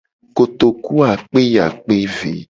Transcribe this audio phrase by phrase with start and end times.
[0.35, 2.31] Kotoku akpe yi akpe ve.